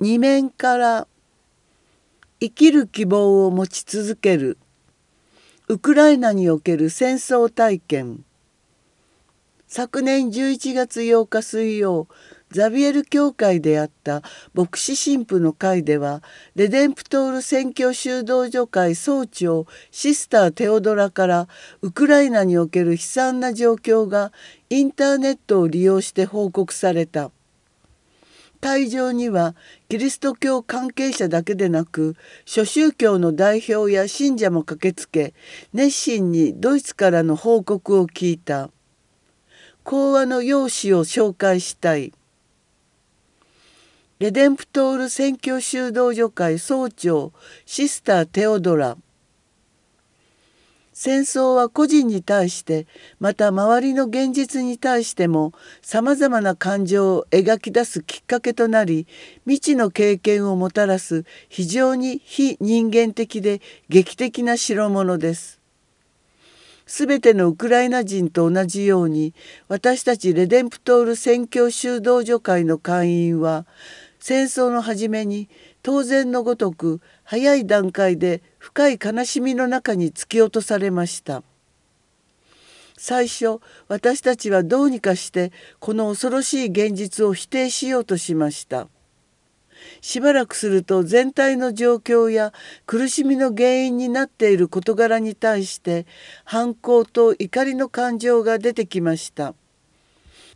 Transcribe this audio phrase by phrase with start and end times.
[0.00, 1.08] 二面から
[2.38, 4.56] 生きる希望を持ち続ける
[5.66, 8.24] ウクライナにおける戦争体験
[9.66, 12.06] 昨年11月8日水曜
[12.52, 14.22] ザビエル教会であった
[14.54, 16.22] 牧師神父の会では
[16.54, 21.48] レデンプトール宣教修道女会総長シスター・テオドラから
[21.82, 24.32] ウクライナにおける悲惨な状況が
[24.70, 27.32] インターネットを利用して報告された。
[28.60, 29.54] 会場には
[29.88, 35.34] キリスト教関係者だけでなく諸宗教の代表や信者も駆けつけ
[35.72, 38.70] 熱心にドイツからの報告を聞いた。
[39.84, 42.12] 講話の用紙を紹介したい。
[44.18, 47.32] レデンプトール宣教修道女会総長
[47.64, 48.98] シスター・テオドラ。
[51.00, 52.88] 戦争は個人に対して
[53.20, 59.06] また周りの現実に対してもさまざまな感情を描き出すきっかけとなり
[59.44, 65.60] 未知の経験をもたらす非常に非人間的で劇的な代物です。
[66.84, 69.34] すべてのウクライナ人と同じように
[69.68, 73.66] 私たちレデンプトール宣教修道女会の会員は
[74.18, 75.48] 戦争の初めに
[75.82, 81.42] 当然のごとく早い段階で深い悲しみの中に突き落とされました。
[82.96, 88.88] 最初私たちはどうにかしてこの恐ろしい現実を否定しようとしました。
[90.00, 92.52] しばらくすると全体の状況や
[92.86, 96.06] 苦しみの原因になっている事柄に対して
[96.44, 99.54] 反抗と怒りの感情が出てきました。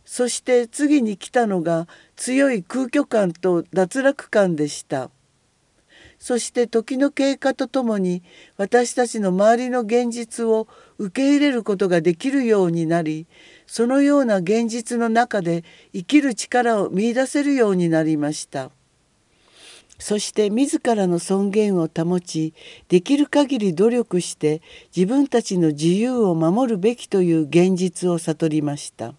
[0.05, 5.09] そして次に来たのが強い空虚感と脱落感でした。
[6.19, 8.23] そして時の経過とともに
[8.55, 13.27] 私たちの周りの現実を受け入れることができるようになり
[13.67, 18.71] そのような現実の中で生きる力を見いだせるようになりました。
[19.99, 22.53] そして自らの尊厳を保ち
[22.87, 24.61] できる限り努力して
[24.95, 29.13] 自分たちの自由を守るべきという現実を悟りました。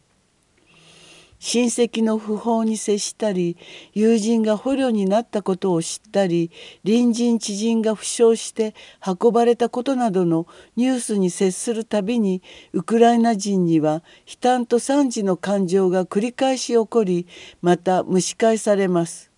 [1.46, 3.58] 親戚の訃報に接したり
[3.92, 6.50] 友人が捕虜になったことを知ったり
[6.86, 8.74] 隣人知人が負傷して
[9.06, 10.46] 運ばれたことなどの
[10.76, 17.26] ニュースに接するたびにウクライナ人には悲嘆と惨事の感情が繰り返し起こり
[17.60, 19.30] また蒸し返されます。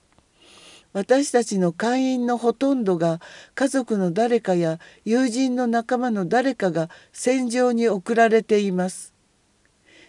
[0.92, 3.20] 私たちの会員のほとんどが
[3.56, 9.15] 家族の誰かや友人の仲間の誰かが戦場に送られています。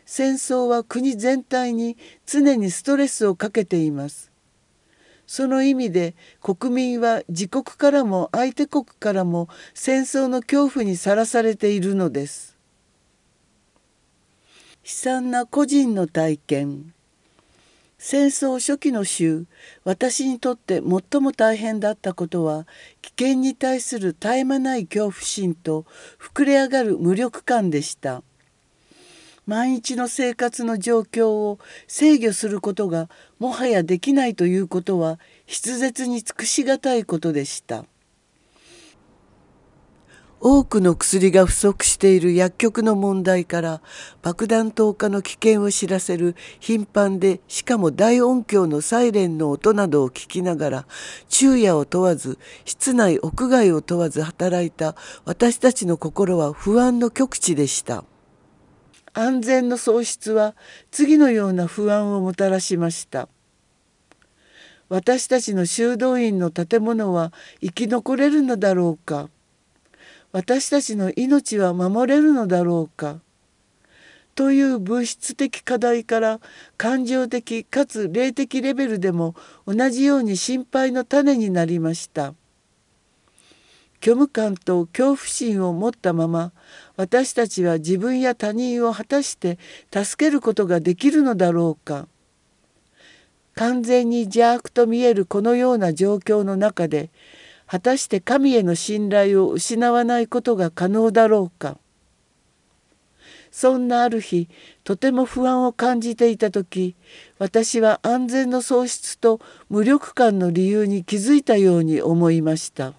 [0.10, 4.32] 戦争は国全体に常にストレスをかけています。
[5.28, 12.56] その意味で国民は自国からも相手国からも戦争の恐怖にさらされているのです。
[14.86, 16.94] 悲惨な個人の体験
[17.98, 19.46] 戦争初期の週
[19.84, 20.82] 私にとって
[21.12, 22.66] 最も大変だったことは
[23.02, 25.86] 危険に対する絶え間ない恐怖心と
[26.18, 28.24] 膨れ上がる無力感でした。
[29.48, 33.10] 毎日の生活の状況を制御することが
[33.40, 37.86] もはやできないということは筆舌に尽くしがたいことでした。
[40.40, 43.82] 多くの薬が不足している薬局の問題から
[44.22, 50.86] 爆弾投下の危険を知らせる頻繁でしかも大音響のサイレンの音などを聞きながら
[51.28, 58.04] 昼夜を問わず室内屋外を問わず働いた私たちの心は不安の極地でした。
[59.18, 60.56] 安全の喪失は
[60.92, 63.28] 次のような不安をもたらしました。
[64.90, 69.32] 私たちの修道院の建物は生き残れるのだろうか。
[70.32, 73.20] 私たちの命は守れるのだろうか。
[74.36, 76.40] という物質的課題から
[76.78, 79.34] 感情的かつ霊的レベルでも
[79.66, 82.36] 同じように心配の種になりました。
[84.02, 86.52] 虚無感と恐怖心を持ったまま
[86.96, 89.58] 私たちは自分や他人を果たして
[89.92, 92.08] 助けることができるのだろうか
[93.56, 97.10] 完全に邪悪と見えるこのような状況の中で
[97.66, 101.78] 果たして神への信頼を失わないことが可能だろうか
[103.52, 104.48] そんなある日
[104.84, 106.96] とても不安を感じていた時
[107.40, 112.94] 私は安全の喪失と無力感の理由に気づいたように思いました。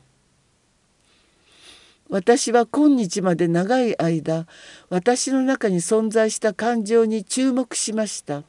[2.08, 4.46] 私は今日まで長い間
[4.88, 8.44] 私の中に存在した感情に注目しました。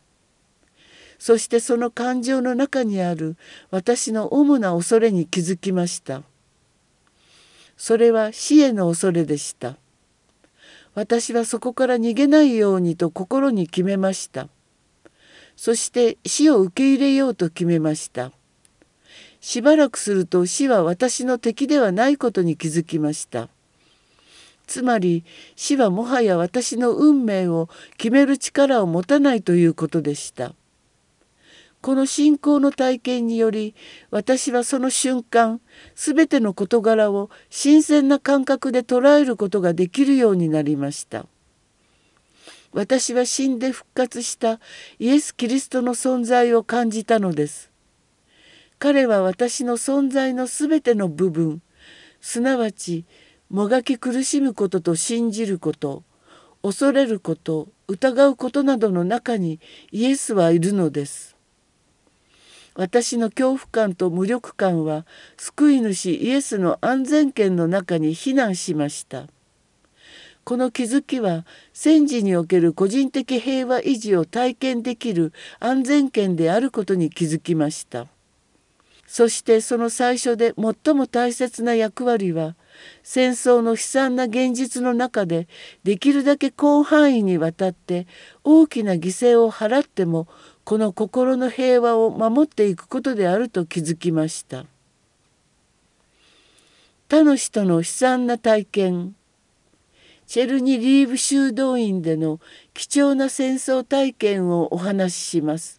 [1.17, 3.35] そしてその感情の中にある
[3.71, 6.23] 私の主な恐れに気づきました。
[7.75, 9.75] それは死への恐れでした。
[10.95, 14.47] 私はそこから逃げないようにと心に決めました。
[15.57, 18.31] そして死を受け入れようと決めました。
[19.41, 23.49] しばらくすると死は私の敵ではないことに気づきました。
[24.67, 25.23] つまり
[25.55, 30.53] 死はもはや私の運命を決める力を持たないということでした。
[31.81, 33.73] この信仰の体験により
[34.11, 35.61] 私はその瞬間
[35.95, 41.25] 全ての事柄を新鮮な感覚で捉えることができるようになりました。
[42.71, 44.59] 私は死んで復活した
[44.99, 47.68] イエス・キリストの存在を感じたのです。
[48.79, 51.61] 彼は私の存在のすべての部分
[52.21, 53.05] すなわち
[53.49, 56.03] もがき苦しむことと信じること
[56.63, 59.59] 恐れること疑うことなどの中に
[59.91, 61.35] イエスはいるのです。
[62.75, 65.05] 私の恐怖感と無力感は
[65.35, 69.27] 救い主イエスの安全圏の中に避難しました。
[70.45, 78.07] この気づきは戦時における個人的平和維持を体験できる安全圏であることに気づきました。
[79.11, 82.55] そしてその最初で最も大切な役割は
[83.01, 85.47] 戦争の悲惨な現実の中で
[85.83, 88.05] できるだけ広範囲にわたって
[88.43, 90.27] 大きな犠牲を払っても
[90.63, 94.67] この心の平和を守っていくことであると気づきました。
[97.07, 99.15] 他の人の悲惨な体験
[100.27, 102.39] チェルニリーブ修道院での
[102.75, 105.78] 貴重な戦争体験をお話しします。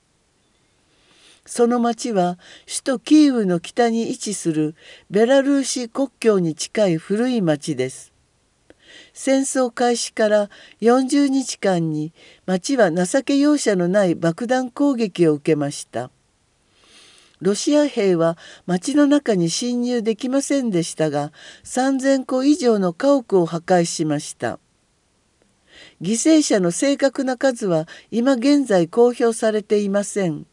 [1.51, 4.77] その町は首都キーウの北に位置する
[5.11, 8.13] ベラルーシ国境に近い古い町です。
[9.13, 10.49] 戦争開始から
[10.81, 12.13] 40日間に
[12.47, 16.13] 町は情け容赦のない爆弾攻撃を受けました。
[17.41, 21.33] ロシア兵は町の中に侵入できませんでしたが
[21.65, 24.61] 3,000戸以上の家屋を破壊しました。
[26.01, 30.47] 犠牲者の正確な数は今現在公表されていません。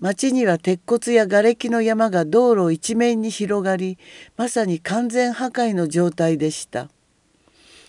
[0.00, 3.98] 町には鉄骨や瓦礫の山が道路一面に広がり
[4.36, 6.88] まさに完全破壊の状態でした。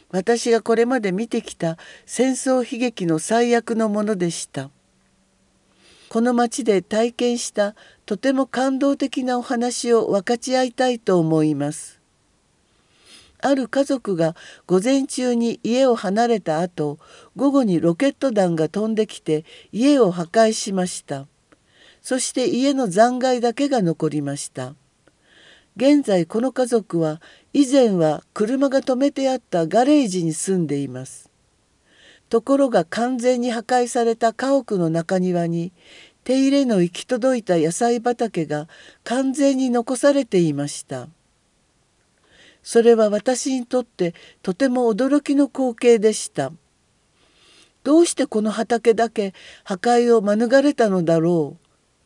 [0.09, 4.69] 私がこれまで見てきた戦争悲劇の最悪のものでした。
[6.09, 7.75] この町で体験した
[8.05, 12.01] とても感動的なお話を分かち合いたいと思います。
[13.39, 14.35] ある家族が
[14.67, 16.99] 午前中に家を離れた後
[17.37, 21.31] 午後にロケット弾が飛んできて家を破壊しました。
[22.01, 24.75] そして家の残骸だけが残りました。
[25.77, 27.21] 現在この家族は
[27.53, 31.30] 以前は車が止めてあったガレージに住んでいます。
[32.30, 35.71] ところが完全に破壊された家屋の中庭に
[36.24, 38.68] 手入れの行き届いた野菜畑が
[39.04, 41.07] 完全に残されていました。
[42.63, 44.13] それは私にとって
[44.44, 46.51] とても驚きの光景でした。
[47.83, 49.33] どうしてこの畑だけ
[49.63, 51.60] 破壊を免れたのだろう。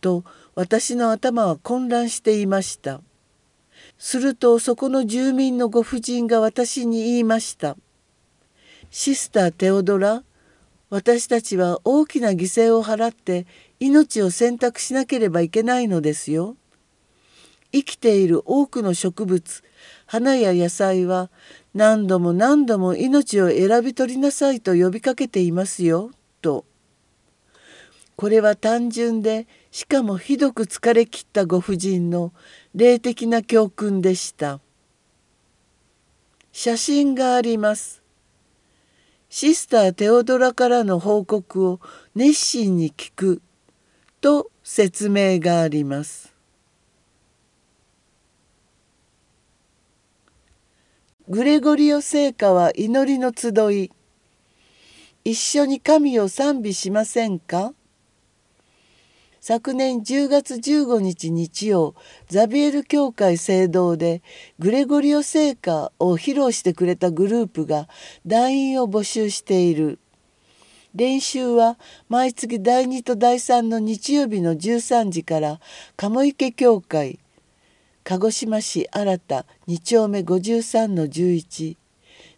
[0.05, 0.23] と
[0.53, 3.01] 私の頭は混乱していました。
[3.97, 7.75] するとそこの住民のご婦人が私に言いました
[8.91, 10.23] 「シスター・テオドラ
[10.91, 13.47] 私たちは大きな犠牲を払って
[13.79, 16.55] 命を選択しなければいけないのですよ」
[17.73, 19.63] 生きている多くの植物
[20.05, 21.31] 花や野菜は
[21.73, 26.11] 何度も何度も命を選び取りなさいと呼びかけていますよ
[26.41, 26.63] と。
[28.15, 29.45] これは単純で
[29.75, 32.31] しかもひどく疲れ切ったご婦人の
[32.75, 34.61] 霊的な教訓でした。
[36.53, 38.01] 写真があります。
[39.27, 41.81] シスターテオドラからの報告を
[42.15, 43.41] 熱心に聞く
[44.21, 46.33] と説明があります。
[51.27, 53.91] グレゴリオ聖歌は祈りの集い。
[55.25, 57.73] 一緒に神を賛美しませんか？
[59.47, 61.93] 昨年10月15日日曜
[62.29, 64.23] ザビエル教会聖堂で
[64.57, 67.87] グレゴリオ聖歌を披露してくれたグループが
[68.25, 69.99] 団員を募集している。
[70.95, 71.77] 練習は
[72.09, 75.59] 毎月第2と第3の日曜日の13時から
[75.95, 77.19] 鴨池教会
[78.03, 81.77] 鹿児島市新田2丁目53の11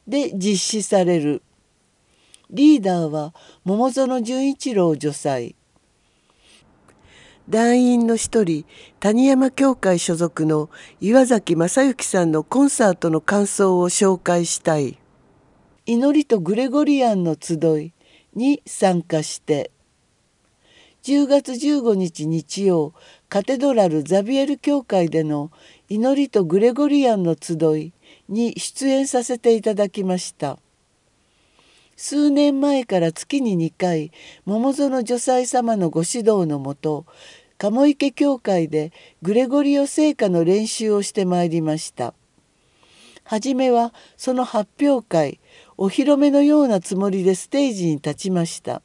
[0.10, 1.42] で実施される。
[2.50, 3.34] リーダーは
[3.64, 5.56] 桃園純一郎女祭。
[7.50, 8.66] 団員の一人
[9.00, 14.98] 谷山教会所属の岩崎正幸さんのコンサートの感想を紹介したい。
[15.86, 17.94] 祈りとグレゴリアンの集い
[18.36, 19.72] に参加して。
[21.04, 22.94] 10月15日日曜
[23.30, 25.52] カテドラルザビエル教会での
[25.88, 27.94] 祈りとグレゴリアンの集い
[28.28, 30.60] に出演させていただきました。
[32.00, 34.12] 数年前から月に2回
[34.46, 37.08] 桃園女祭様のご指導のもと
[37.58, 42.14] 鴨池教会でグレゴリオ聖歌の練習をしてまいりました。
[43.24, 45.40] はじめはその発表会
[45.76, 48.84] お披露目のようなつもりでステージに立ちました。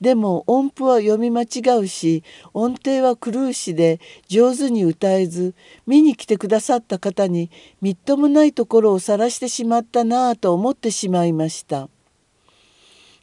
[0.00, 5.54] でも音符は読み間違うし音程は狂うしで上手に歌えず
[5.86, 11.88] 見に来てくださった方にみっともないところを晒してしまったなぁと思ってしまいました。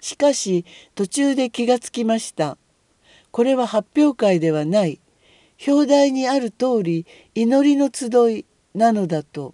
[0.01, 0.65] しかし
[0.95, 2.57] 途中で気がつきました。
[3.31, 4.99] これは発表会ではない。
[5.67, 9.53] 表題にある通り祈りの集いなのだと。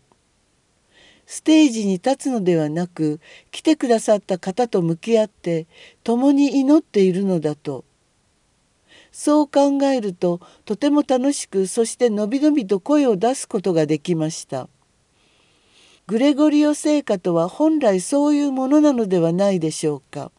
[1.25, 3.19] ステージに立つのではなく
[3.51, 5.65] 来てくださった方と向き合って
[6.03, 7.83] 共に祈っているのだと
[9.11, 14.67] そう考えるととても楽しくそしてのびのびと声を出すことができました
[16.07, 20.31] グレゴリオ聖歌とは本来そういうものなのではないでしょうか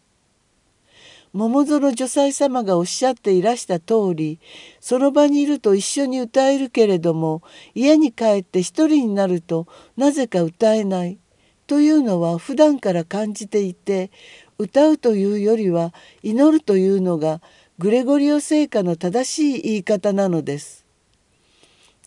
[1.33, 4.39] 桃園女祭様がおっしゃっていらした通り
[4.79, 7.43] その場にいると一緒に歌えるけれども
[7.75, 11.19] 家に帰って一人になるとなぜか歌えない
[11.67, 14.13] というのは普段から感じていて
[14.59, 15.93] 歌うというよりは
[16.23, 17.41] 祈るというのが
[17.81, 20.87] グレゴリオ聖歌の正しい言い方なのです。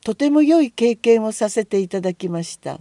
[0.04, 2.80] とても良い経験をさせていただきました。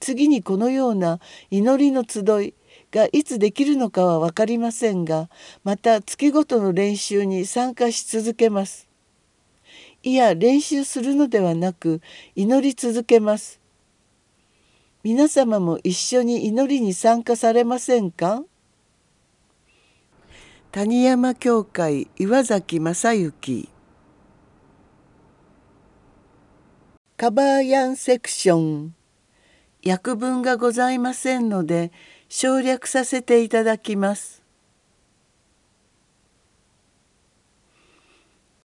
[0.00, 2.54] 次にこのような祈りの集い
[2.90, 5.28] がいつできるのかは分かりませんが
[5.64, 8.88] また月ごとの練習に参加し続けます。
[10.02, 12.00] いや練習するのではなく
[12.34, 13.60] 祈り続けます。
[15.02, 18.44] 皆様も一緒に祈りに参加されませんか？
[20.72, 23.68] 谷山教会岩崎正幸
[27.16, 28.95] カバーヤンセクション
[29.86, 31.92] 訳文がございませんので
[32.28, 34.35] 省略させていただきます。